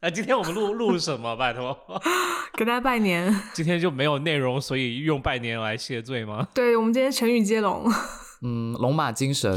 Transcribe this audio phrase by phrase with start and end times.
[0.00, 1.36] 哎，今天我们录 录什么？
[1.36, 1.76] 拜托，
[2.54, 3.34] 给大家拜年。
[3.52, 6.48] 今天就没有内容，所以用拜年来谢罪吗？
[6.54, 7.84] 对，我们今天成语接龙。
[8.42, 9.54] 嗯，龙马精神。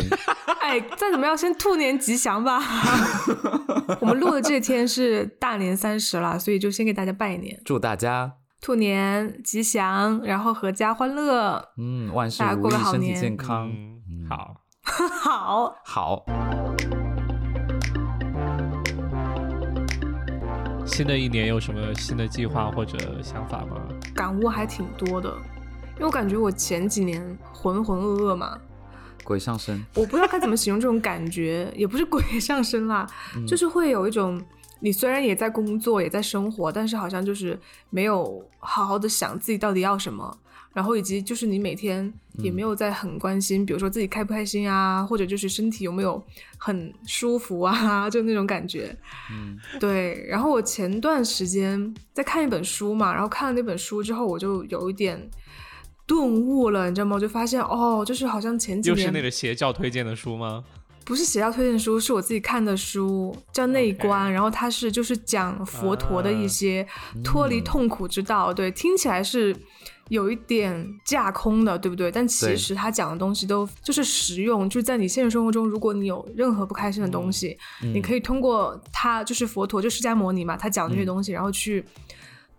[0.59, 2.61] 哎，再怎么样，先兔年吉祥吧。
[4.01, 11.69] 我们录的这天是大年三十了，所以就先给大家拜年，祝大家兔年吉祥，然后阖家欢乐。
[11.77, 13.71] 嗯，万事如意，身体健康。
[14.29, 16.25] 好，好，好。
[20.85, 23.77] 新的一年有什么新的计划或者想法吗？
[24.13, 25.29] 感悟还挺多的，
[25.95, 28.59] 因为我感觉我前几年浑浑噩噩嘛，
[29.23, 33.07] 鬼上身，我不知道该怎么形容这种感觉， 也不是鬼上身啦，
[33.47, 34.39] 就是会有一种，
[34.81, 37.57] 你虽然也在工作也在生活，但是好像就是
[37.89, 40.37] 没有好好的想自己到底要什么。
[40.73, 46.21] 然后以及就是你每天也没有在很关心，比如说自己开不开心啊，或者就是身体有没有
[46.57, 48.97] 很舒服啊， 就那种感觉。
[49.31, 50.25] 嗯，对。
[50.27, 55.29] 然后我前段时间在看一本书嘛，然后看了那本书之后，我就有一点
[56.07, 57.17] 顿悟了，你知道吗？
[57.17, 60.63] 我就发现哦，就是好像前几年又是那个邪教推荐的书吗？
[61.05, 66.87] 不是邪教推荐书，是我自己看的书，叫《内观》，然后它是就是讲佛陀的一些
[67.23, 68.51] 脱离痛苦之道。
[68.51, 69.55] 对，听起来是。
[70.09, 72.11] 有一点架空的，对不对？
[72.11, 81.83] 但其实他讲的东西都就是实用，就是在你现实生活中，如果你有任何不开心的东西，你可以通过他，就是佛陀，就释迦牟尼嘛，他讲这些东西，然后去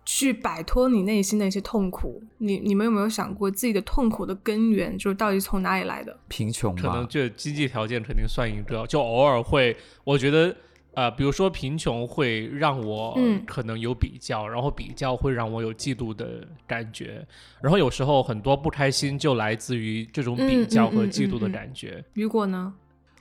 [0.03, 2.21] 去摆脱你内心的一些痛苦。
[2.39, 6.17] 你你们有没有想过自己的痛苦的根源，就是到底从哪里来的？
[6.27, 10.55] 贫穷可能就经济条件肯定算一个，就偶尔会，我觉得。
[10.95, 17.25] 呃，比如说贫穷会让我可能有比较，然后比较会让我有嫉妒的感觉，
[17.61, 22.03] 然后有时候很多不开心就来自于这种比较和嫉妒的感觉。
[22.13, 22.73] 雨果呢？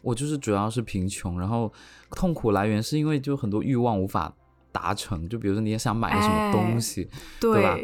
[0.03, 1.73] 我就是主要是贫穷，然后
[2.11, 4.33] 痛苦来源是因为就很多欲望无法
[4.71, 7.09] 达成，就比如说你也想买个什么东西，
[7.41, 7.79] 对吧？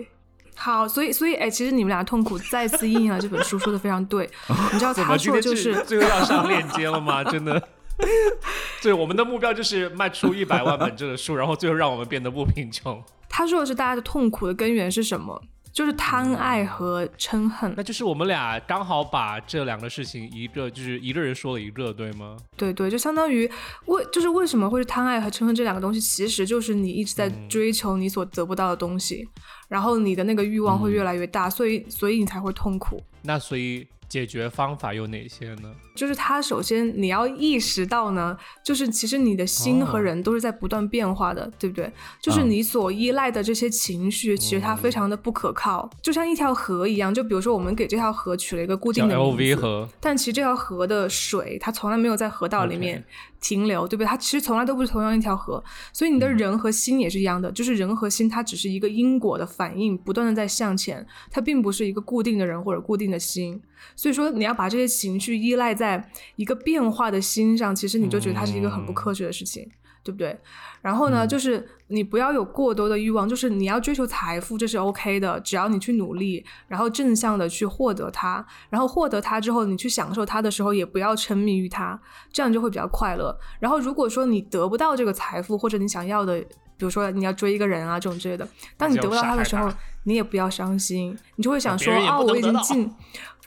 [0.54, 4.28] 好，所以所以哎，其实你们俩痛苦再次印证了这本书说的非常对。
[4.72, 7.24] 你知道他说的就是最后要上链接了吗？
[7.24, 7.68] 真的。
[8.82, 13.02] 对，我们的目标就是卖出一百万本这个书，然后最后让我们变得不贫穷。
[13.28, 15.40] 他说的是大家的痛苦的根源是什么？
[15.72, 17.72] 就是贪爱和嗔恨。
[17.76, 22.36] 那就是我们俩刚好把这两个事情一个就是一个人说了一个，对吗？
[22.56, 23.48] 对对，就相当于
[23.86, 29.28] 为就是为什么会是贪爱和嗔恨这两个东西，其实就是你一直在追求你所得不到的东西，
[29.68, 33.00] 然后你的那个欲望会越来越大，所以所以你才会痛苦。
[33.22, 33.86] 那所以。
[34.10, 35.72] 解决方法有哪些呢？
[35.94, 41.90] 就是他首先你要意识到呢，就是其实你的心和人都是在不断变化的，对不对？
[42.20, 47.14] 就是你所依赖的这些情绪，其实它非常的不可靠，就像一条河一样。
[47.14, 53.04] 就比如说我们给这条河取了一个固定的名字，但其实这条河的水它从来没有在河道里面
[53.40, 54.06] 停留，对不对？
[54.06, 55.62] 它其实从来都不是同样一条河。
[55.92, 63.60] 所以你的人和心也是一样的，就是人和心它只是一个因果的反应，不断的在向前，它并不是一个固定的人或者固定的心。
[63.96, 69.68] 所以说，你要把这些情绪依赖在一个变化的心上，其实你就觉得它是一个很不科学的事情，
[70.02, 70.38] 对不对？
[70.80, 82.00] 然后呢，就是你不要有过多的欲望，就是你要追求财富，这是 OK 的，只要你去努力，然后正向的去获得它，然后获得它之后，你去享受它的时候，也不要沉迷于它，
[82.32, 83.38] 这样就会比较快乐。
[83.58, 86.40] 然后如果说你得不到这个财富，或者你想要的，
[86.78, 88.48] 比如说你要追一个人啊这种之类的，
[88.78, 89.70] 当你得不到他的时候，
[90.04, 92.90] 你也不要伤心，你就会想说啊，我已经进。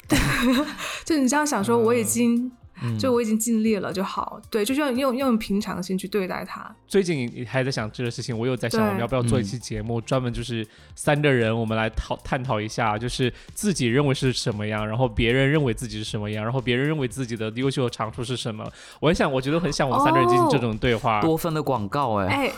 [0.07, 0.17] 对，
[1.05, 2.51] 就你这样想说，我已经，
[2.99, 4.41] 就我已经尽力了就好。
[4.49, 6.75] 对，就像用用平常心去对待他。
[6.87, 18.69] 最近还在想这个事情，我又在想，我们要不要做一期节目，专门就是三个人，我们来讨探讨一下，就是自己认为是什么样，然后别人认为自己是什么样，然后别人认为自己的优秀长处是什么。
[18.99, 21.21] 我很想，我觉得很想我们三个人进行这种对话。
[21.21, 22.51] 多分的广告，哎哎，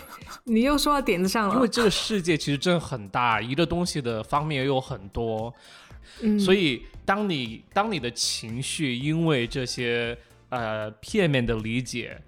[0.46, 1.56] 你又说到点子上了。
[1.56, 5.54] 因为这个世界其实真的很大，一个东西的方面又有很多。
[6.40, 10.18] 所以，当你当你的情绪因为这些
[10.50, 12.20] 呃片面的理解，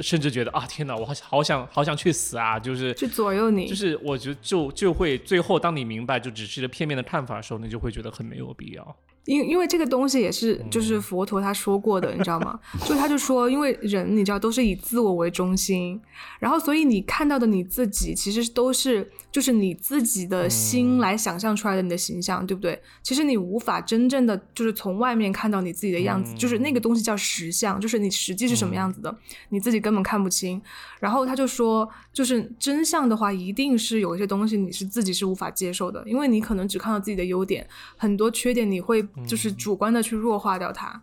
[0.00, 8.96] 甚至觉得啊天哪，我好好想好想去死啊，就是去左右你，就是我觉得就就会最后，当你明白就只是一个片面的看法的时候，你就会觉得很没有必要。
[9.26, 12.58] 因因为这个东西也是就是佛陀他说过的，你知道吗？
[12.86, 16.00] 就他就说，因为人你知道都是以自我为中心，
[16.38, 22.80] 然后所以你看到的你自己其实都是就是你自己的心来想象出来的你的形象，对不对？
[23.02, 29.12] 其实你无法真正的就是从外面看到你自己的样子，就是那个东西叫实相，就是你实际是什么样子的，
[29.48, 30.62] 你自己根本看不清。
[31.00, 39.04] 然后他就说，就是真相的话，一定是有一些东西你是自己是无法接受的，因为你可能只看到自己的优点，很多缺点你会。
[39.24, 41.00] 就是主观的去弱化掉它。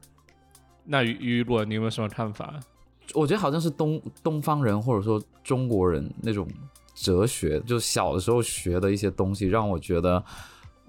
[0.86, 2.60] 那雨雨果，你有没有什么看法？
[3.14, 6.48] 我觉得好像是东东方人或者说中国人那种
[6.94, 10.24] 哲学，就小的时候学的一些东西，让我觉得，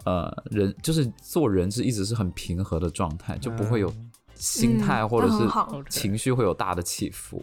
[0.05, 3.93] 呃，人就是做人是一直是很平和的状态，就不会有
[4.35, 5.49] 心态或者是
[5.89, 7.43] 情绪会有大的起伏。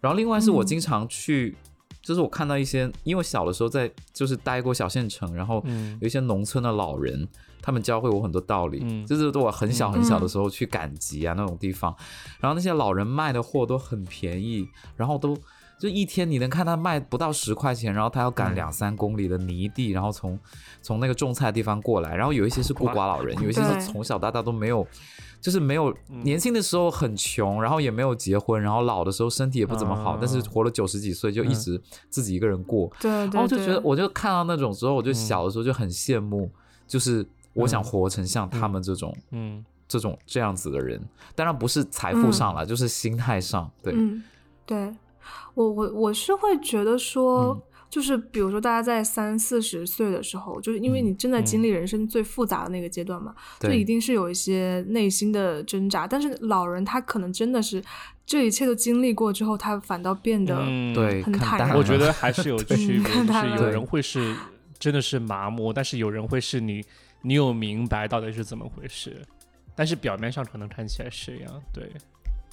[0.00, 1.56] 然后另外是我经常去，
[2.00, 5.62] 就是我看到一些，因为小的时候在就是待过小县城，然后
[6.00, 7.28] 有一些农村的老人。
[7.60, 11.94] 他们教会我很多道理，就是我很小很小的时候去赶集啊那种地方，
[12.40, 15.36] 然后那些老人卖的货都很便宜，然后都
[15.78, 20.38] 就一天你能看他卖不到十块钱，然后他要赶两三公里的泥地，然后从
[20.80, 24.86] 从那个种菜的地方过来，然后有一些是孤寡老人，有一些是从小到大都没有，
[25.40, 31.78] 就是没有年轻的时候很穷，然后也没有结婚，然后老的时候身体也不怎么好，但是活了九十几岁就一直
[32.08, 36.50] 自己一个人过，对，然后就觉得我就看到那种时候，我就小的时候就很羡慕，
[36.86, 37.26] 就是。
[37.56, 41.02] 我想活成像他们这种，嗯，这种这样子的人，
[41.34, 43.94] 当然不是财富上了，就是心态上，对，
[44.66, 44.94] 对，
[45.54, 47.58] 我我我是会觉得说，
[47.88, 56.06] 就是比如说大家在三四十岁的时候，就是因为你正在经历人生最复杂的那个阶段嘛，就一定是有一些内心的挣扎。
[56.06, 57.82] 但是老人他可能真的是
[58.26, 60.54] 这一切都经历过之后，他反倒变得
[60.94, 61.74] 对很坦然。
[61.74, 64.36] 我觉得还是有 区别，就是有人会是
[64.78, 66.84] 真的是麻木，但是有人会是你。
[67.26, 69.20] 你有明白到底是怎么回事，
[69.74, 71.90] 但是表面上可能看起来是一样，对，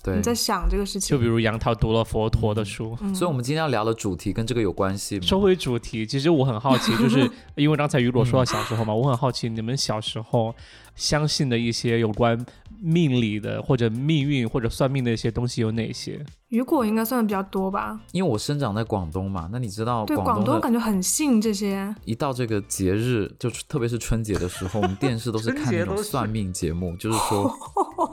[0.03, 0.15] 对。
[0.15, 5.21] 你在想这个事情，就比如杨桃读了佛陀的书，所以我们今天要聊的主题跟这个有关系。
[5.21, 10.55] 说回主题，其实我很好奇，就是 因为刚才雨果说到小时候嘛，我很好奇你们小时候
[10.95, 12.43] 相信的一些有关。
[12.83, 16.23] 命理的或者命运或者算命的一些东西有哪些？
[16.49, 19.49] 雨果应该算的比较多吧，因为我生长在广东嘛。
[19.51, 21.95] 那你知道，对广东感觉很信这些。
[22.05, 27.51] 一到这个节日，就特别是春节的时候，我们电视都是 看那种算命节目，就是说，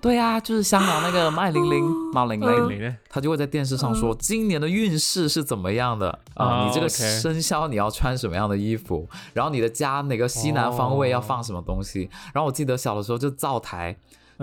[0.00, 6.66] 对啊，就是香港那个麦玲玲、 马玲玲，她就会在电视上说今年的运势是怎么样的啊？
[6.66, 9.08] 你这个生肖你要穿什么样的衣服？
[9.34, 12.08] 然后你的家哪个西南方位要放什么东西？
[12.32, 13.96] 然后我记得小的时候就灶台。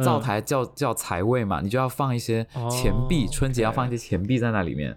[0.03, 4.95] 灶台叫叫财位嘛，你就要放一些钱币，春节要放一些钱币在那里面，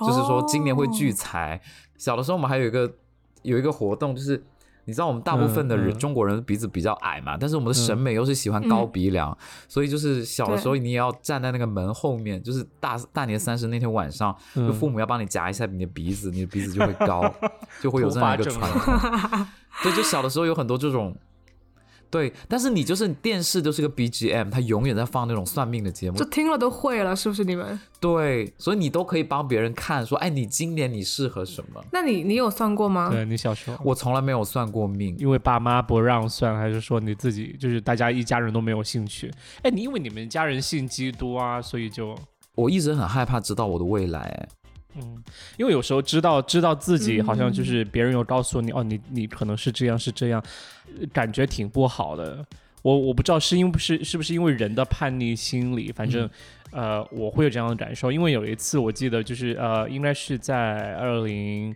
[0.00, 1.58] 就是说今年会聚财。
[1.96, 2.92] 小的时候我们还有一个
[3.40, 4.44] 有一个活动，就是
[4.86, 9.36] 你知道我们大部分的人中国人鼻子比较矮嘛，但是我们的审美又是喜欢高鼻梁，
[9.68, 17.34] 所以就是小的时候你也要站在那个门后面，就是大大年三十那天晚上，就父母要帮你夹一下你的鼻子，你的鼻子就会高，
[17.82, 19.46] 就会有这样一个传统。
[19.82, 21.16] 对，就小的时候有很多这种。
[22.14, 27.76] 对，但是你就是电视就是个 BGM，它永远在放那种算命的节目，就听了都会了，是不是你们？
[27.98, 31.84] 对，所以你都可以帮别人看，说，哎，你今年你适合什么？
[31.90, 33.10] 那你你有算过吗？
[33.10, 39.28] 对你小时候，我从来没有算过命，因为爸妈不让算，还是说你自己就是大家一家人都没有兴趣？
[39.62, 42.16] 哎，你因为你们家人信基督啊，所以就
[42.54, 44.48] 我一直很害怕知道我的未来。
[44.96, 45.22] 嗯，
[45.56, 50.42] 因为有时候知道知道自己好像就是别人有告诉你哦，你你可能是这样是这样，
[51.12, 52.46] 感觉挺不好的。
[52.82, 56.30] 我我不知道是因为不是是不是因为人的叛逆心理，反正
[56.70, 58.12] 呃我会有这样的感受。
[58.12, 61.74] 因为有一次我记得就是呃应该是在二零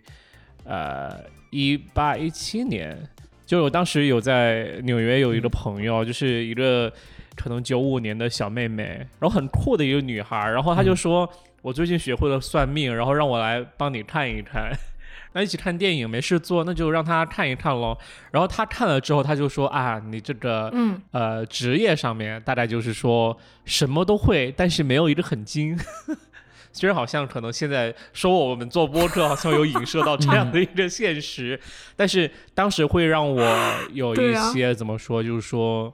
[0.63, 1.13] 呃
[1.49, 2.97] 一八一七年，
[3.45, 6.89] 就我当时有在纽约有一个朋友，就是一个
[7.35, 11.29] 可能九五年的小妹妹，然后很酷的一个女孩，然后她就说。
[11.61, 14.71] 我最近学会了算命，然后让我来帮你看一看。
[15.33, 17.95] 那一起看电影没事做，那就让他看一看喽。
[18.31, 25.77] 然后他看了之后，他就说啊，你这个嗯呃职业上面大概就是说什么都会，但是没有一个很精。
[26.73, 31.59] 虽然好像可能现在说我们做播客好像有影射到这样的一个现实，
[31.95, 35.93] 但是当时会让我有一些怎么说，就是说。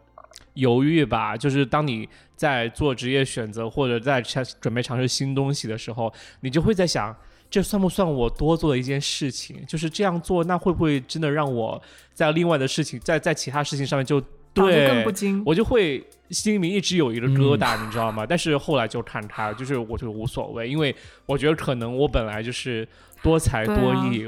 [0.54, 7.16] 犹豫吧，就是当你在做职业选择或者在尝准备尝试新东西的时候，你就会在想，
[7.50, 9.64] 这算不算我多做的一件事情？
[9.68, 11.82] 就是这样做，那会不会真的让我
[12.14, 14.22] 在另外的事情，在在其他事情上面就
[14.54, 15.06] 对，
[15.46, 18.26] 我就会心里面一直有一个疙瘩，你知道吗？
[18.26, 22.88] 但是后来就看开了，就是我就无所谓，因为我觉得可能我本来就是
[23.22, 24.26] 多才多艺，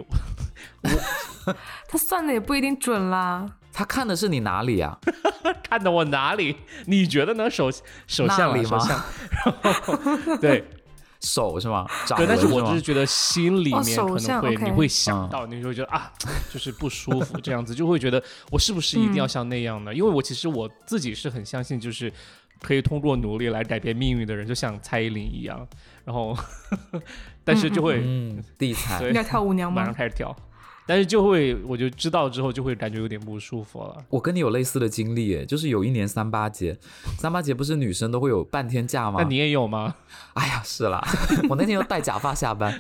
[1.88, 3.57] 他算的也不一定准啦。
[3.74, 4.98] 他看的是你哪里啊？
[5.70, 6.56] 看的我哪里？
[6.86, 7.50] 你觉得呢？
[7.50, 7.70] 手
[8.08, 8.86] 手相 里吗？
[8.88, 10.66] 然后 对，
[11.20, 11.86] 手是吗？
[12.16, 16.12] 对，但是我就是觉得心里面可能会你会想到，你就会觉得啊，
[16.52, 18.22] 就是不舒服，这样子就会觉得
[18.52, 19.94] 我是不是一定要像那样呢？
[19.94, 22.12] 因为我其实我自己是很相信，就是
[22.62, 25.68] 可以通过努力来改变命运的人，就像蔡依林一样。
[26.06, 26.36] 然后，
[27.44, 29.82] 但是就会嗯，地彩要跳舞娘吗？
[29.82, 30.36] 马上开始跳。
[30.88, 33.98] 但是就会，我就知道之后就会感觉有点不舒服了。
[34.10, 36.78] 我跟你有类似的经历，就是有一年三八节，
[37.20, 39.20] 三八节不是女生都会有半天假吗？
[39.22, 39.94] 那你也有吗？
[40.34, 41.06] 哎呀，是啦，
[41.50, 42.80] 我那天又戴假发下班，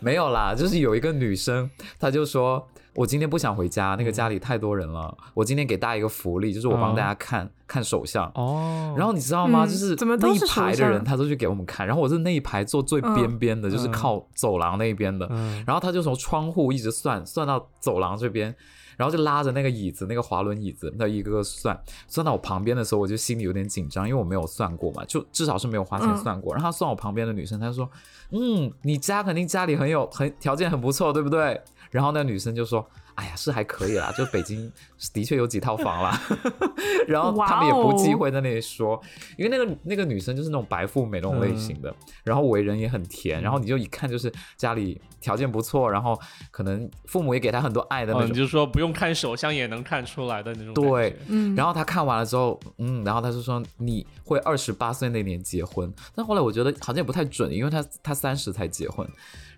[0.00, 1.68] 没有啦，就是有一个女生，
[1.98, 2.68] 她就说。
[2.94, 5.16] 我今天不想回家，那个家里太多人了。
[5.32, 8.30] 我今天给大家一个福利，就是我帮大家看看手相。
[8.34, 8.94] 哦。
[8.96, 9.66] 然后你知道吗？
[9.66, 11.86] 就是那一排的人，他都去给我们看。
[11.86, 15.26] 然后我是那一排坐最边边的，就是靠走廊那边的。
[15.30, 15.64] 嗯。
[15.66, 18.54] 然后他就从窗户一直算算到走廊这边，
[18.98, 26.52] 然后就拉着那个椅子，那个滑轮椅子，那一个个算算到我旁边的时候，我就心里有点紧张，因为我没有算过嘛，就至少是没有花钱算过。
[26.52, 27.88] 然后他算我旁边的女生，他说
[28.32, 31.58] ：“嗯，你家肯定家里很有很条件很不错，对不对？”
[31.92, 32.84] 然后那女生就说
[33.14, 34.72] ：“哎呀，是还可以啦， 就北京
[35.12, 36.18] 的确有几套房啦。
[37.06, 39.00] ”然后他们也不忌讳在那里说，
[39.36, 41.94] 因为那个那个女生就是那种白富美那种类型的，
[42.24, 46.18] 然后为人也很甜，然后你就一看就是家里条件不错，然后
[46.50, 50.72] 可能父母也给她很多爱的那种，就是说不用看手相也能看出来的那种。
[50.72, 51.54] 对，嗯。
[51.54, 59.06] 然后他看完了之后，嗯，然后他就说你会二十八岁那年结婚，但后来我觉得好像也不太准，因为他他三十才结婚。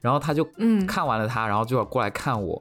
[0.05, 2.61] 然后他就嗯看完了他，然后就要过来看我，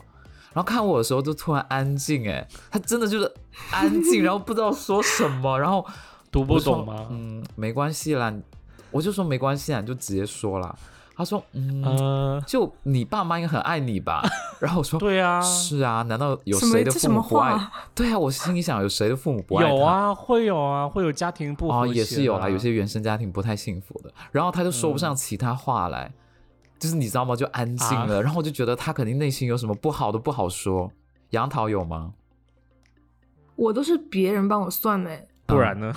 [0.53, 3.29] 然后看我的时候就突然安静，哎，他真的就是
[3.69, 5.85] 安静，然后不知道说什么， 然后
[6.31, 7.05] 读不懂吗？
[7.11, 8.33] 嗯，没关系啦，
[8.91, 10.73] 我就说没关系啊，你就直接说啦。
[11.15, 14.23] 他说嗯，就你爸妈应该很爱你吧？
[14.61, 17.55] 然后我说对啊，是啊，难道有谁的父母不爱？
[17.93, 19.69] 对啊，我心里想有谁的父母不爱？
[19.69, 24.11] 有啊，会有啊，会有家庭不和也是有啊，有些原生家庭不太幸福的。
[24.31, 26.09] 然后他就说不上其他话来。
[26.79, 27.35] 就是你知道吗？
[27.35, 30.91] 就安静了，然后我就觉得他肯定内心有什么不好的不好说。
[31.29, 32.13] 杨桃有吗？
[33.55, 35.95] 我都是别人帮我算的，不然呢？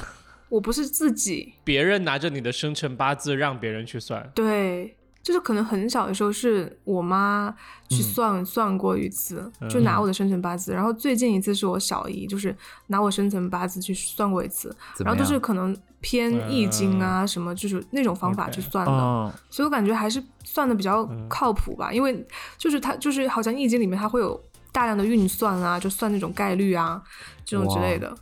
[0.48, 1.54] 我不是自己。
[1.64, 4.30] 别人拿着你的生辰八字让别人去算。
[4.34, 4.96] 对。
[5.26, 7.52] 就是可能很小的时候是我妈
[7.88, 10.72] 去算算过一次，就拿我的生辰八字。
[10.72, 12.56] 然后最近一次是我小姨，就是
[12.86, 14.72] 拿我生辰八字去算过一次。
[15.00, 19.34] 然后都是可能偏易经啊什么，就是那种方法去算的。
[19.50, 22.24] 所以我感觉还是算的比较靠谱吧，因为
[22.56, 24.40] 就是它就是好像易经里面它会有
[24.70, 27.02] 大量的运算啊，就算那种概率啊
[27.44, 28.16] 这种之类的。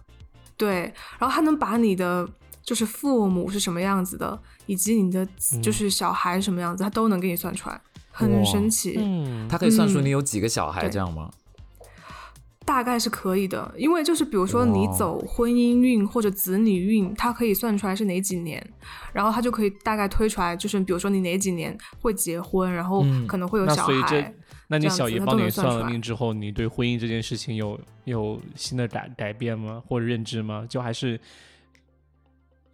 [0.56, 2.26] 对，然后它能把你的
[2.62, 4.40] 就是父母是什么样子的。
[4.66, 5.26] 以及你的
[5.62, 7.80] 就是小孩什么样子，他都能给你算出来，
[8.10, 8.94] 很神奇。
[8.98, 11.30] 嗯，他可以算出你有几个小孩这样吗？
[12.66, 18.66] 大概是可以的，因为就是比如说你走婚姻运或者子女运，它可以算出来是哪几年，
[19.12, 24.34] 然后它就可以大概推出来，就是比如说你哪几年会结婚，然后可能会有小孩。
[24.66, 29.82] 那你小姨帮你算了命之后，你对婚姻这件事情有有新的改改变吗？
[29.86, 30.64] 或者认知吗？
[30.66, 31.20] 就还是？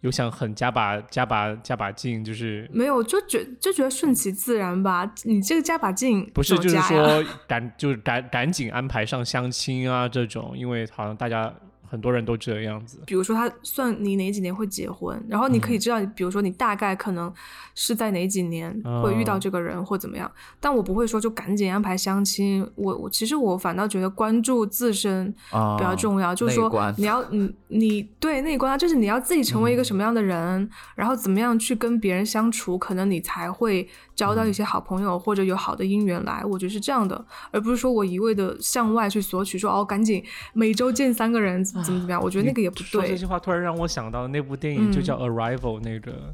[0.01, 5.11] 有想很加把加把加把劲，就是没有就觉就觉得顺其自然吧。
[5.23, 11.51] 你这个加把劲不是就是说赶就是赶赶紧安排上相亲啊这种，因为好像大家。
[11.91, 17.31] 很多人都这样子，比如说他算你哪几年会结婚，然后你可以知道，比如说你大概可能
[17.75, 20.31] 是在哪几年会遇到这个人或怎么样。
[20.61, 33.89] 但我不会说就赶紧安排相亲，我我其实我反倒觉得关注自身比较重要，就是说你要你你对内观，就是你要自己成为一个什么样的人，然后怎么样去跟别人相处，可能你才会。
[34.13, 42.85] 交到一些好朋友或者有好的姻缘来，我觉得是这样的，而不是说我一味的向外去索取，说哦赶紧每周见三个人怎么怎么样，我觉得那个也不对。
[42.85, 46.33] 说这句话突然让我想到那部电影，就叫《Arrival》，那个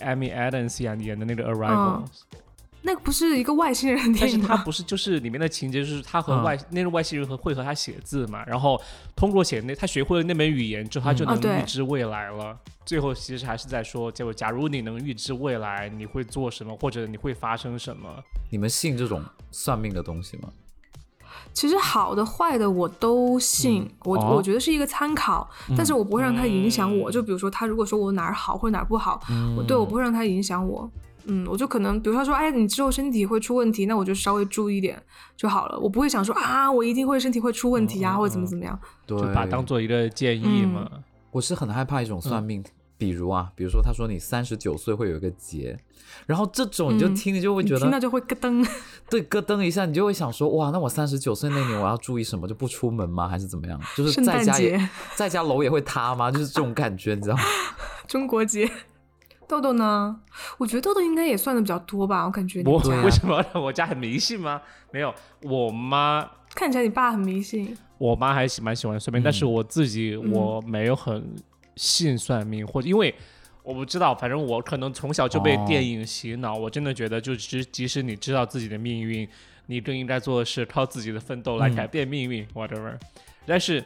[0.00, 2.04] Amy Adams 演演的那个《Arrival》。
[2.84, 4.18] 那个不是一个外星人电影？
[4.20, 8.76] 但是他不是，就是里面的情节就是他和外那个外星人和会和他写字嘛，然后
[9.14, 12.58] 通过写那他学会了那门语言之后，他就能预知未来了。
[12.84, 18.20] 最后其实还是在说，结果假如你能预知未来，你会做什么，或者你会发生什么？
[18.50, 19.22] 你们信这种
[19.52, 20.48] 算命的东西吗？
[21.52, 27.10] 其实好的坏的我都信，我我觉得是一个参考，但是我不会让它影响我。
[27.10, 29.20] 就比如说他如果说我哪儿好或者哪儿不好，
[29.56, 30.90] 我对我不会让它影响我。
[31.26, 35.00] 嗯，我就可能，比如他说，哎，你之后身体会出问题，那我就稍微注意点
[35.36, 35.78] 就好了。
[35.78, 40.90] 我不会想说啊，我一定会身体会出问题啊，或者怎么怎么样，对，把当做一个建议嘛。
[41.30, 42.62] 我是很害怕一种算命，
[43.02, 45.76] 比如啊，比如说他说你三十九岁会有一个劫，
[46.24, 48.64] 然后这种你就听，你就会觉得听到就会咯噔，
[49.10, 52.46] 对，咯噔一下，你就会想说，哇，那我三十九岁那年我要注意什么？
[52.46, 53.26] 就不出门吗？
[53.26, 53.80] 还是怎么样？
[53.96, 56.30] 就是在家也 在家楼也会塌吗？
[56.30, 57.42] 就是这种感觉，你知道吗？
[58.06, 58.70] 中国结。
[59.48, 60.16] 豆豆呢？
[60.58, 62.24] 我觉得豆豆应该也算的比较多吧。
[62.24, 64.62] 我感觉我为什么我家很迷信吗？
[64.92, 67.76] 没有，我妈看起来你爸很迷信。
[67.98, 71.36] 我妈还是蛮喜欢算命，但是我自己我没有很
[71.76, 73.14] 信算命，或者因为
[73.62, 76.54] 我不知道，反正我可能从小就被电影洗脑。
[76.54, 79.28] 我真的觉得，就即即使你知道自己的命运，
[79.66, 82.98] 你更应该做的是靠自己的奋斗来改变命运，whatever。
[83.46, 83.84] 但是。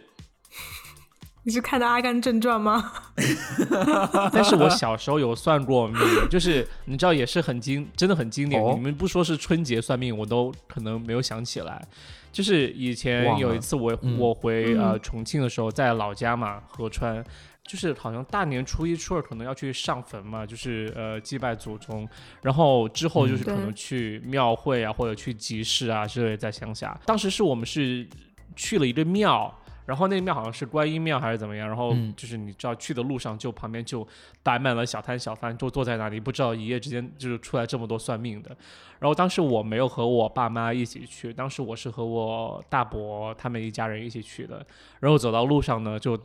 [1.42, 2.92] 你是看的《阿甘正传》吗？
[4.34, 8.60] 但是我小时候有算过命，就是你知道也是很经，真的很经典。
[8.74, 11.86] 你们不说是春节算命，我都可能没有想起来。
[12.32, 17.24] 就是以前有一次我我回呃重庆的时候，在老家嘛，合川，
[17.66, 22.08] 就是好像大年初一初二可能要去上坟嘛，就是呃祭拜祖宗，
[22.42, 26.98] 然后之后就是可能去庙会啊或者去集市啊之类在乡下。
[27.04, 28.06] 当时是我们是
[28.54, 29.52] 去了一个庙。
[29.86, 34.04] 然后那庙好像是观音庙还是怎么样，然后就是你知道去的路上就旁边就
[34.42, 38.50] 摆满了小摊小贩，就坐在那里，不知道一夜之间就是出来这么多算命的。
[38.98, 44.66] 然后当时我没有和我爸妈一起去，当时我是和我大伯他们一家人一起去的。
[44.98, 46.18] 然后走到路上呢，就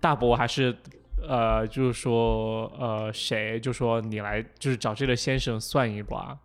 [0.00, 0.74] 大伯还是
[1.28, 6.36] 呃就是说呃谁就说你来就是找这个先生算一卦，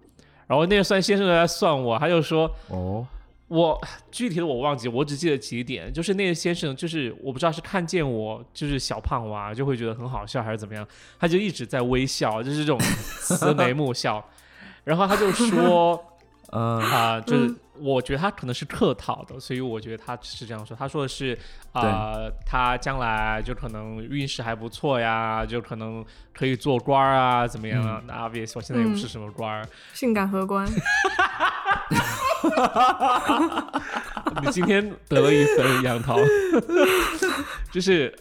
[0.48, 3.08] 然后那个算先生来算我，他就说哦。
[3.48, 10.86] 我具体的我忘记，我只记得几点，就是那个先生，就是我不知道是看见我就是小胖娃，就会觉得很好笑还是怎么样，
[11.20, 14.28] 他就一直在微笑，就是这种慈眉目笑，
[14.84, 16.04] 然后他就说，
[16.56, 17.54] 嗯啊，就是。
[17.78, 20.74] 我觉得他可能是客套的，所以我觉得他是这样说。
[20.78, 21.38] 他说的是，
[21.74, 26.02] 啊，他将来就可能运势还不错呀，就可能
[26.34, 28.02] 可以做官啊，怎么样啊？
[28.08, 29.68] 那阿 vs 我现在又不是什么官儿？
[29.92, 30.66] 性感荷官。
[34.42, 36.18] 你今天得了一分杨桃，
[37.74, 38.18] 就是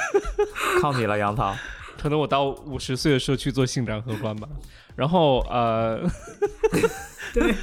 [0.80, 1.54] 靠你了杨桃。
[1.98, 4.48] 可能我到五十岁的时候去做性感荷官吧。
[4.96, 6.00] 然后呃，
[7.34, 7.54] 对。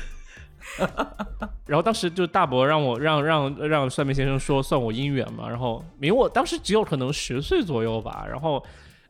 [1.67, 8.63] 然后当时就大伯让我让让让算命先生说算我姻缘嘛，然后因为我当时只有可能十岁左右吧，然后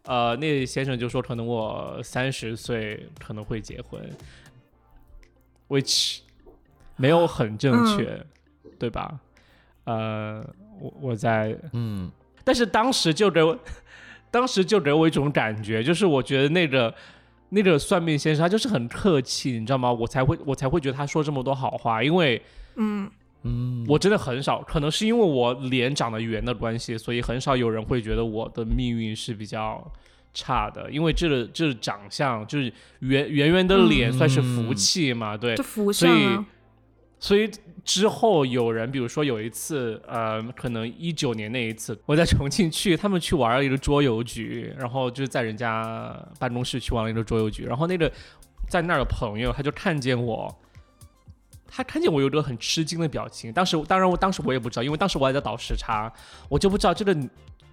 [0.06, 4.02] 呃那先生就说可能我三十岁可能会结婚
[5.70, 6.20] ，which
[6.98, 8.24] 没有很正确，
[8.78, 9.20] 对吧？
[9.86, 10.44] 呃，
[10.80, 12.12] 我我在嗯，
[12.44, 13.58] 但是当时就给我
[14.30, 16.94] 当时就给我一种感觉，就是我觉得那个。
[17.52, 19.92] 那个算命先生他就是很客气，你知道吗？
[19.92, 22.42] 我才会我才会觉得他说这么多好话，因为
[22.76, 23.10] 嗯。
[23.44, 29.84] 嗯，我真的很少，可能是因为我脸长得圆的关系，所以很少有人会觉得我的命运是比较
[30.32, 36.38] 差的，因为这个这长相就是圆圆圆的脸算是福气嘛，对，所以
[37.22, 37.50] 所以。
[37.84, 48.10] 之后有人，比如说有一次，呃，可能一九年那一次，我在重庆去，他们去玩了一个桌游局，然后就是在人家办公室去玩了一个桌游局，然后那个
[48.70, 50.56] 在那儿的朋友他就看见我，
[51.68, 56.14] 他看见我有个很吃惊的表情，当时当然我当时我也不知道，因为当时我还在倒时差，
[56.50, 57.18] 我就不知道这个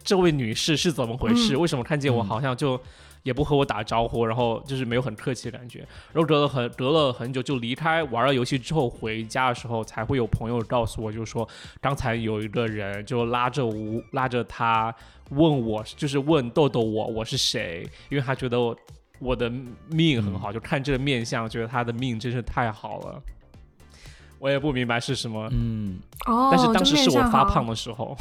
[0.03, 2.81] 这位女士是怎么回事，为什么看见我好像就。
[3.29, 5.81] 也不和我打招呼，然后就是没有很客气的感觉，
[6.15, 11.47] 然后隔了很隔了很久就离开玩了游戏之后回家的时候，才会有朋友告诉我，就是说
[11.79, 14.95] 刚才有一个人就拉着我拉着他
[15.29, 18.75] 问我，就是问豆豆我我是谁，因为他觉得我
[19.19, 19.53] 我的
[19.91, 23.23] 命很好，就看这个面相，觉得他的命真是太好了。
[24.39, 28.17] 我也不明白是什么，嗯，哦，但是当时是我发胖的时候。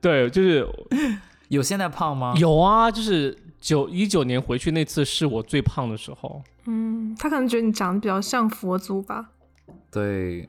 [0.00, 0.66] 对，就是
[1.48, 2.34] 有现在胖吗？
[2.38, 6.42] 有啊，就是九一九年回去那次是我最胖的时候。
[6.66, 9.30] 嗯，他可能觉得你长得比较像佛祖吧。
[9.90, 10.48] 对，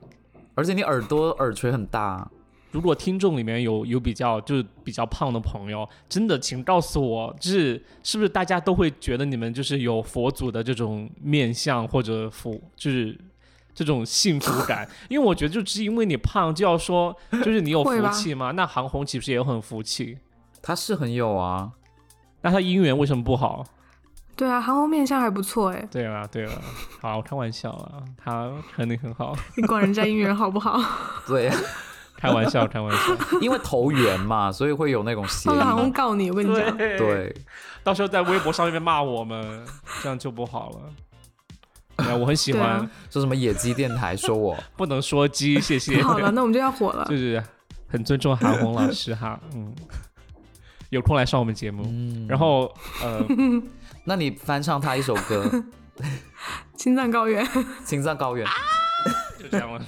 [0.54, 2.30] 而且你耳朵耳垂很大。
[2.70, 13.18] 如果听众里面有有比较就是比较胖的朋友，真的请告诉我，就是是不是大家都会觉得你们就是有佛祖的这种面相或者佛，就是。
[13.74, 18.50] 这种幸福感， 因为我觉得就是因为你胖，就要说就是你有福气吗？
[18.52, 20.18] 那韩红岂不是也很福气？
[20.62, 21.72] 她是很有啊，
[22.42, 23.64] 那她姻缘为什么不好？
[24.34, 25.86] 对啊，韩红面相还不错哎。
[25.90, 26.52] 对啊，对啊，
[27.00, 29.36] 好，开玩笑啊，她肯定很好。
[29.56, 30.80] 你管人家姻缘好不好？
[31.28, 31.50] 对，
[32.16, 35.58] 开玩笑，开玩笑，因为投缘嘛，所以会有那种嫌疑。
[35.58, 37.34] 韩红告你，我跟你讲，对，
[37.84, 39.64] 到时候在微博上面骂我们，
[40.02, 40.80] 这样就不好了。
[41.98, 46.02] 我很喜欢说什么野鸡电台，说我 不能说鸡，谢谢。
[46.02, 47.04] 好了，那我们就要火了。
[47.10, 47.42] 就是
[47.88, 49.72] 很尊重韩红老师哈，嗯，
[50.90, 51.84] 有空来上我们节目。
[52.28, 53.24] 然后呃，
[54.04, 55.44] 那你翻唱他一首歌，
[56.76, 57.44] 《青藏高原》。
[57.84, 58.46] 青藏高原，
[59.38, 59.80] 就这样了。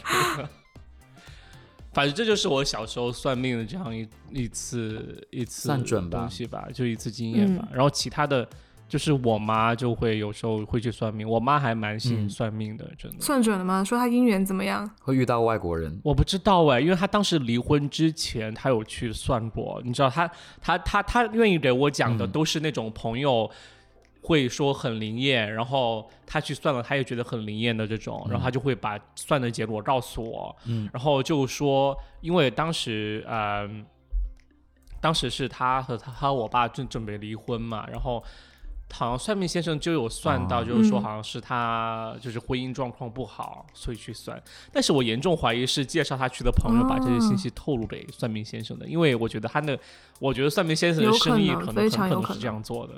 [1.92, 7.66] 反正这就是我小时候算命的这样一一次一次算准吧东西吧，就一次经验吧。
[7.72, 8.48] 然后其他的。
[8.86, 13.20] 就是我妈就会有时候会去算命，我妈还蛮信算命的，真的。
[13.20, 13.82] 算准了吗？
[13.82, 14.88] 说她姻缘怎么样？
[15.00, 15.98] 会遇到外国人？
[16.04, 19.80] 我不知道哎，因为她当时离婚之前，她有去算过。
[19.84, 23.50] 你知道，她她她她愿意给我讲的都是那种朋友
[24.20, 33.84] 会说很灵验，然后她去算了，她也觉得很灵验的这种，然后她就会把算的结果告诉我，嗯，然后就说，因为当时，嗯，
[35.00, 38.22] 当时是他和他和我爸正准备离婚嘛，然后。
[38.92, 44.40] 好像算命先生就有算到，就是说好像是他就是婚姻状况不好，所以去算。
[44.72, 49.76] 但是我严重怀疑是介绍他去的朋友把这些信息透露给算命先生的，因为我觉得他那，
[50.20, 52.94] 我觉得算命先生的生意可能很可能是这样做的。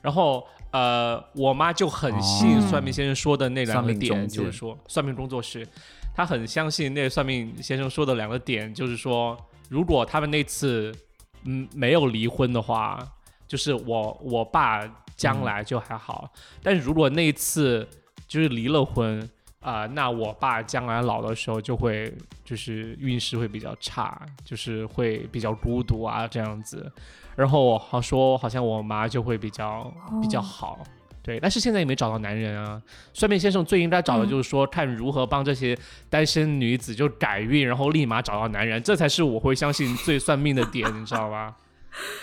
[0.00, 5.66] 然后呃，我妈就很信算命先生说的那两个点，就是说算命工作室，
[6.14, 9.36] 她很相信那算命先生说的两个点，就是说
[9.68, 10.94] 如果他们那次
[11.42, 13.04] 嗯没有离婚的话，
[13.48, 14.88] 就是我我爸。
[15.20, 17.86] 将来就还好，但是如果那一次
[18.26, 19.28] 就是离了婚
[19.60, 22.10] 啊，那我爸将来老的时候就会
[22.42, 26.90] 就是运势会比较差，就是会比较孤独啊这样子。
[27.36, 30.78] 然后我好说，好像我妈就会比较比较好，
[31.22, 31.38] 对。
[31.38, 32.80] 但是现在也没找到男人啊。
[33.12, 35.76] 算命先生最应该找的就是说，看如何帮这些
[36.08, 41.54] 单身女子就改运，然后立马找到男人，这才是我会相信最算命的点，你知道吧？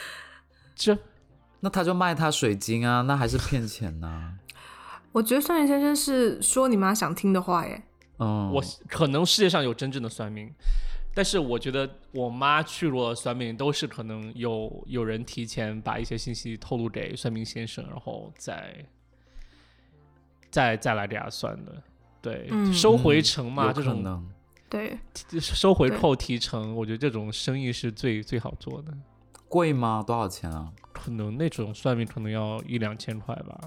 [0.76, 0.98] 这。
[1.60, 4.38] 那他就卖他水晶啊，那还是骗钱呢？
[5.14, 7.84] 我觉得算命先生是说你妈想听的话耶。
[8.20, 10.52] 嗯，我可能世界上有真正的算命，
[11.14, 18.86] 但是我觉得我妈去过算命都是可能有有人提前把一些信息透露给算命先生，然后再
[20.50, 21.82] 再再来给他算的。
[22.22, 24.28] 对，收回成嘛，这种
[24.70, 24.98] 对
[25.40, 28.92] 收回扣提成，我觉得这种生意是最最好做的。
[29.48, 30.04] 贵吗？
[30.06, 30.68] 多少钱啊？
[30.94, 33.58] 可能那种算命可能要一两千块吧，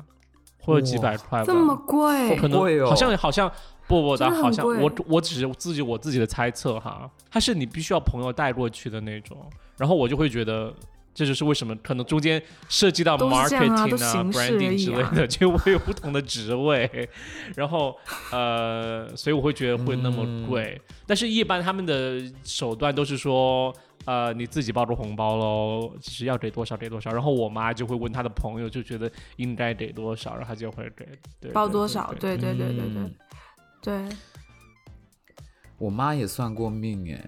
[0.60, 1.44] 或者几百块吧。
[1.46, 2.36] 这么贵？
[2.36, 3.50] 可能好像好像
[3.86, 7.08] 不不的，好像我我只是自己我自己的猜测哈。
[7.30, 9.38] 它是你必须要朋友带过去的那种，
[9.78, 10.74] 然后我就会觉得
[11.14, 13.86] 这就是为什么可能中间涉及到 marketing 啊、
[14.32, 17.08] branding 之类的，就会有不同的职位，
[17.54, 17.96] 然后
[18.32, 20.80] 呃，所以我会觉得会那么贵。
[21.06, 23.72] 但是一般他们的手段都是说。
[24.06, 31.06] 呃，你自己包着红包喽，其实要给多少给多少，然后我妈就会问她的朋友，就觉得应该给多少，然后她就会给
[31.38, 32.36] 对包多少，对。
[32.36, 33.12] 对对对对
[33.82, 34.16] 对。
[35.76, 37.24] 我妈也算过命哎，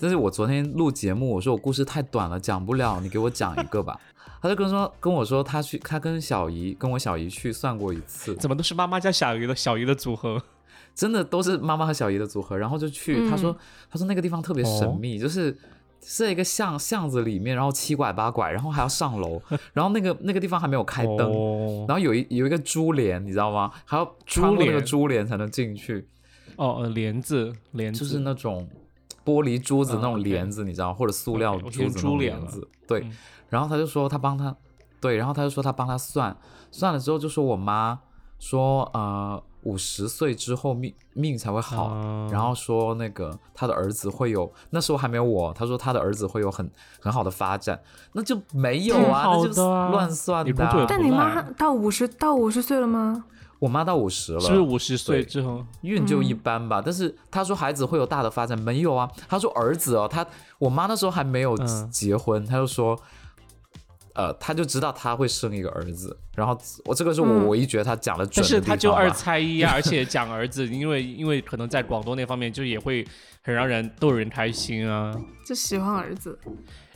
[0.00, 4.00] 但是我昨天录节目，我说我故事太短了，讲不了，你给我讲一个吧。
[4.40, 10.42] 她就跟说跟我说，她去，她跟小姨跟我小姨去算过一次，怎么都是妈妈加小姨的小姨的组合，
[10.94, 13.56] 真的都是妈妈和小姨的组合，然后就去，她说
[13.90, 15.56] 她说那个地方特别神秘，就是。
[16.08, 19.42] 是一个巷巷子里面，然后七拐八拐，然后还要上楼，
[19.74, 21.18] 然后那个那个地方还没有开灯，
[21.88, 23.72] 然后有一有一个珠帘，你知道吗？
[23.84, 26.06] 还要穿过那个珠帘才能进去。
[26.54, 28.68] 哦，帘子，帘子就是那种
[29.24, 32.68] 玻璃珠子那种帘子，你知道，或者塑料珠子那种帘子。
[32.86, 33.04] 对，
[33.48, 34.56] 然后他就说他帮他，
[35.00, 36.36] 对，然后他就说他帮他算，
[36.70, 37.98] 算了之后就说我妈
[38.38, 39.42] 说呃。
[39.66, 41.92] 五十岁之后命命才会好，
[42.30, 47.76] 然后说那个他的儿子会有，那时候还没有我，他说他的儿子会有很很好的发展，
[48.12, 50.86] 那就没有啊，那就乱算的。
[50.88, 53.24] 但你妈到五十到五十岁了吗？
[53.58, 56.80] 我妈到五十了，是五十岁之后运就一般吧。
[56.84, 59.10] 但是他说孩子会有大的发展，没有啊。
[59.28, 60.24] 他说儿子哦，他
[60.58, 61.56] 我妈那时候还没有
[61.90, 62.96] 结婚，他就说。
[64.16, 68.42] 呃，他就知道他会生一个儿子，然后我这个是我唯一觉得他讲的准的。
[68.42, 73.06] 但是他就二猜一啊， 而且讲儿子，因为因为可能在广东那方面就也会
[73.42, 75.14] 很让人逗人开心啊。
[75.44, 76.38] 就喜欢儿子，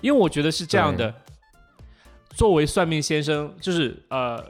[0.00, 1.14] 因为我觉得是这样的。
[2.30, 4.42] 作为算命先生，就是呃，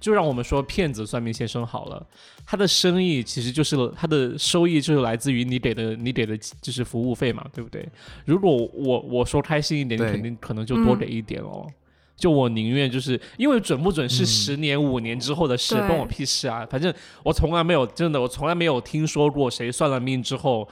[0.00, 2.04] 就让我们说骗子算命先生好了，
[2.44, 7.88] 他的生意其实就是他的收益就是来自于你给的你给的就是服务费嘛，对不对？
[8.24, 11.64] 如果我我说开心一点，你肯定可能就多给一点哦。
[12.20, 16.66] 就我宁愿就是因为准不准是十年五年之后的事，关我屁事啊！
[16.70, 16.92] 反正
[17.24, 20.68] 我从来没有真的，我从来没有听说过谁算了命之后，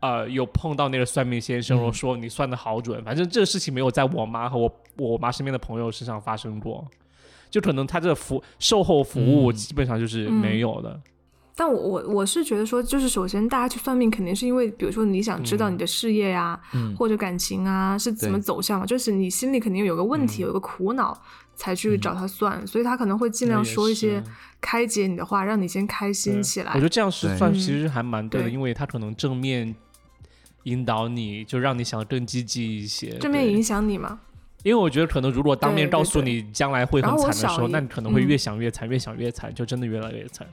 [0.00, 3.04] 呃，有碰到那个算命先生说你算的好准。
[3.04, 6.82] 反正这个事情没有在我妈和我我妈身边的朋友身上发生过，
[7.50, 10.98] 就可能他这服售后服务基本上就是没有的。
[11.60, 16.56] 但我我我是觉得说，就是首先大家去算命，肯定是因为，比如说你想知道你的事业呀，
[16.96, 21.20] 或者感情啊是怎么走向嘛，就是你心里肯定有个问题，有个苦恼，
[21.56, 24.22] 才去找他算，所以他可能会尽量说一些
[24.60, 26.70] 开解你的话，让你先开心起来。
[26.70, 29.74] 我觉得这样是算，其实还蛮对的，因为他可能正面
[30.62, 33.18] 引导你，就让你想更积极一些。
[33.18, 34.20] 正面影响你嘛？
[34.62, 40.46] 因为我觉得可能如果当面告诉你将来会很惨的时候，那你可能会越想越惨，越想越惨，就真的越来越惨。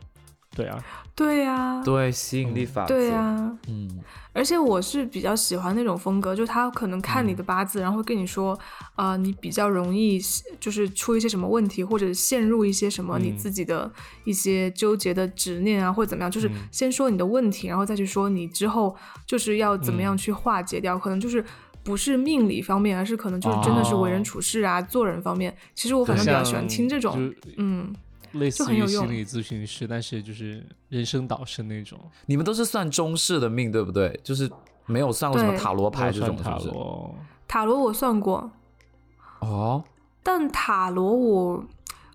[0.55, 3.99] 对啊，对呀，对吸引力法则，对呀，嗯，
[4.31, 8.57] 而且我是比较喜欢那种风格，就他可能看你的八字，然后会跟你说，
[8.95, 10.19] 啊，你比较容易
[10.59, 13.91] 就是出一些什么问题，或者陷入一些什么你自己的
[14.23, 18.95] 一些纠结的执念啊，或者怎么样，就是先说你的问题，然后再去说你之后
[19.27, 21.43] 就是要怎么样去化解掉，可能就是
[21.83, 25.55] 不是命理方面，而是可能就是真的是为人处事啊、做人方面。
[25.75, 27.93] 其实我反正比较喜欢听这种，嗯。
[28.36, 32.00] 类似于心理咨询师，但是就是人生导师那种。
[32.26, 34.19] 你们都是算中式的命，对不对？
[34.24, 34.50] 就是
[34.86, 37.15] 没有算过什么塔罗牌这种，塔罗。
[37.48, 38.52] 塔罗我算过。
[39.39, 39.84] 哦。
[40.24, 41.65] 但塔罗我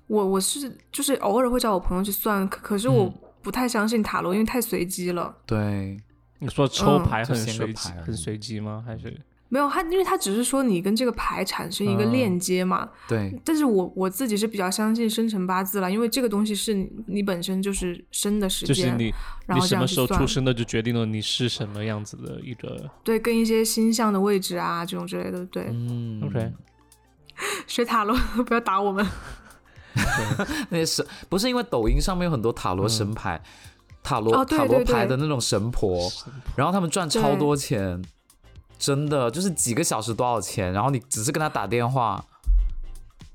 [0.07, 5.37] 我我是就是偶尔会找我朋友去算，可可是我不太相信塔罗，因为太随机了。
[5.47, 6.01] 对。
[6.43, 8.83] 你说抽牌很随机，很随机吗？
[8.87, 9.15] 还是？
[9.51, 12.89] 没有他，因为他只是说你跟这个牌产生一个链接嘛。
[13.09, 13.39] 对。
[13.45, 16.73] 但是我我自己是比较相信生辰八字了，因为这个东西是
[17.07, 19.13] 你本身就是生的时间，就是你
[19.49, 22.89] 你什么时候出生的，就决定了你是什么样子的一个。
[23.03, 25.67] 对，跟一些星象的位置啊，这种之类的，对。
[25.71, 26.23] 嗯。
[26.25, 26.53] OK。
[27.67, 29.05] 学塔罗 不要打我们。
[30.71, 33.43] 那些神不是因为抖音上面有很多塔罗神牌，
[34.05, 36.09] 塔罗塔罗牌的那种神婆，
[36.55, 38.01] 然后他们赚超多钱。
[38.81, 40.73] 真的就是几个小时多少钱？
[40.73, 42.25] 然后你只是跟他打电话。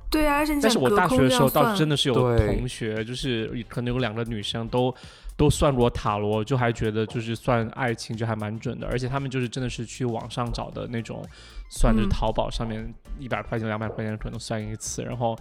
[0.10, 4.94] 对啊，而且但是我大学的时候倒是真的是有同学，就是可能有两个女生都
[5.36, 11.22] 都算过塔罗，就还觉得就是算爱情就还蛮准的，而且他们就是真的是去网上找的那种，
[11.70, 15.36] 算是淘宝上面一百块钱、两百块钱可能算一次，然后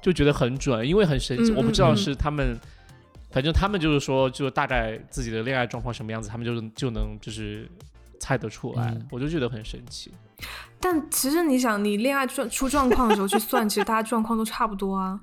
[0.00, 1.52] 就觉得很准，因为很神奇。
[1.52, 2.56] 我不知道是他们，
[3.30, 7.68] 反正他们就是说，就大概自己的恋爱状况什么样子，他们就就能就是。
[8.20, 10.12] 猜得出来，我就觉得很神奇。
[10.78, 15.20] 但其实你想，你恋爱状出状况的时候去算， 其实大家状况都差不多啊。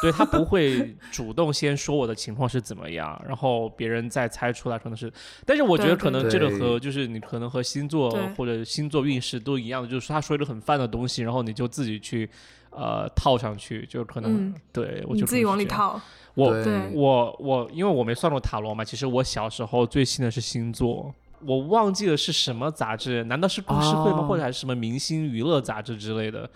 [0.00, 5.12] 对他不会主动先说我的情况是怎么样，然后别人再猜出来可能是。
[5.44, 12.30] 但是我觉得可能这个和就是你可能和星座或者星座运势都一样的，就是他说一个很泛的东西，然后你就自己去
[12.70, 16.00] 呃套上去，就可能对我就自己往里套。
[16.34, 16.54] 我
[16.94, 21.12] 我我，因为我没算过塔罗嘛，其实我小时候最信的是星座。
[21.44, 23.24] 我忘记了是什么杂志？
[23.24, 24.26] 难道是故事会吗？
[24.26, 26.48] 或者还是什么明星娱乐杂志之类的？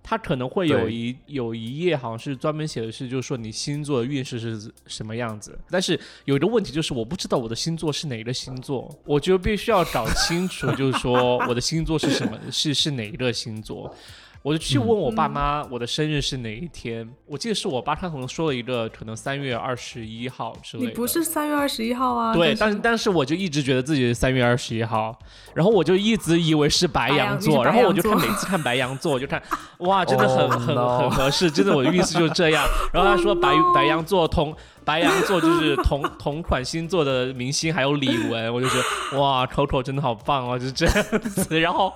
[0.00, 5.58] 它可能会有一有一页，好像是专门写的是，就是说你星座的运势是什么样子。
[5.68, 13.94] 但是有一个问题就是，我不知道我的星座是哪个星座，我就必须要搞清楚，就是说我的星座是什么， 是是哪一个星座。
[14.42, 17.08] 我就去问我爸妈，我的生日是哪一天？
[17.26, 20.88] 我记得是我爸他可能说了一个可能三月二十一号之类的。
[20.88, 22.32] 你不是三月二十一号啊？
[22.32, 25.18] 对，但是但是我就一直觉得自己是三月二十一号，
[25.54, 29.42] 然后我就一直以为是白羊座，然后我就看每次看白羊座，我就看
[29.78, 32.64] 哇，真的很 很很合适，真的我的运势就是这样。
[32.92, 41.92] 然后他说白白羊座同白羊座就是同 同款星座的明星还有李玟，我就觉得哇，Coco 真的好棒哦，就是这样子，然后。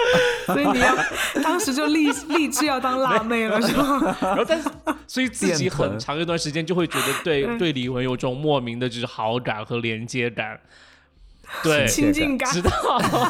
[0.46, 0.96] 所以你要
[1.42, 4.16] 当时就立立志要当辣妹了，是吗？
[4.20, 4.68] 然后但是
[5.06, 10.58] 所以自己很长一段时间就会觉得对对李玟有种莫名的就是好感和连接感。
[11.62, 12.70] 对，亲近感，知道。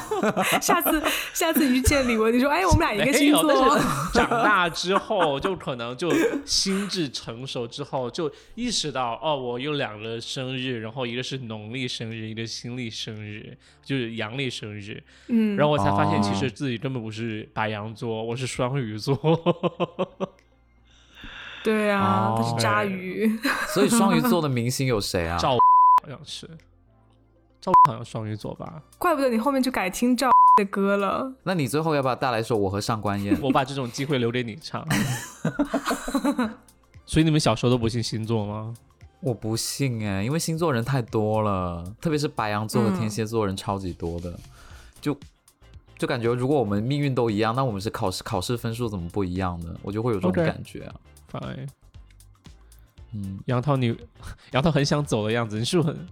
[0.61, 1.03] 下次
[1.33, 3.79] 下次遇见李玟，你说，哎，我们俩一个星座。
[4.13, 6.11] 长大之后，就可能就
[6.45, 15.03] 心智成熟之后，就意识到，哦，我有两个生日，然后一个是农历生日，一个新历生日，就是阳历生日。
[15.29, 15.57] 嗯。
[15.57, 19.17] 然后我才发现，其实自己根本不是白羊座，我是双鱼座。
[21.63, 23.39] 对啊，他是渣鱼。
[23.69, 25.37] 所以双鱼座的明星有谁啊？
[25.39, 25.59] 赵好
[26.09, 26.49] 像是。
[27.67, 31.33] 赵好像双鱼座吧，怪不得你后面就改听赵的歌了。
[31.43, 33.37] 那你最后要不要带来一首《我和上官燕》？
[33.43, 34.87] 我把这种机会留给你唱。
[37.05, 38.73] 所以你们小时候都不信星座吗？
[39.21, 44.39] 我不信哎，因为星座人太多了，特别是白羊座和天蝎座人超级多的，
[45.01, 45.17] 就
[45.99, 49.75] 就感觉如果我们命运都一样，那我们是考试考试分数怎么不一样呢？
[49.83, 50.95] 我就会有这种感觉啊。
[51.33, 51.69] Fine。
[53.13, 53.97] 嗯，杨涛你
[54.53, 56.07] 杨涛很想走的样子，你是不是很？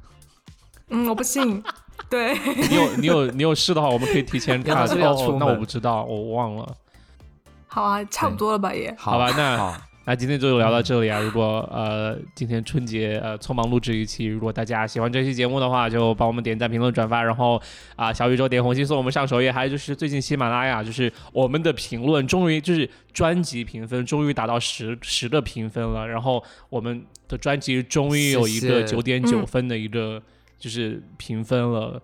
[0.90, 1.62] 嗯，我不信。
[2.11, 2.37] 对
[2.68, 4.77] 你有你有你有事的话，我们可以提前看。
[4.77, 6.77] 哦，那我不知道，我忘了。
[7.66, 8.94] 好啊，差不多了吧也。
[8.99, 11.18] 好吧，那那今天就聊到这里啊。
[11.20, 17.61] 如果呃今天春节呃匆忙录制一期，如果大家喜欢这期节目的话，就帮我们点赞、评论、转发，然后
[17.97, 19.51] 啊小宇宙点红心送我们上首页。
[19.51, 30.23] 还有就是最近喜马拉雅就是我们的评论终于就是专辑评分终于达到十十的评分了，然后我们的专辑终于有一个九点九分的一个。
[30.64, 32.00] 就是评分了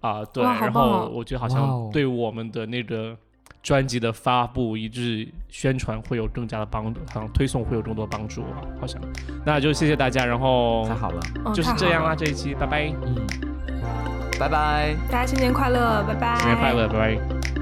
[0.00, 3.16] 啊，对，然后我觉得好像对我们的那个
[3.62, 9.00] 专辑的发布以致宣传会有更加的帮助，好像推送会有更多帮助啊，好像。
[9.46, 11.22] 那就谢谢大家，然后太好了，
[11.54, 13.14] 就是这样啦，这一期拜拜，嗯，
[14.40, 17.53] 拜拜，大家新年快乐，拜拜，新年快乐，拜拜。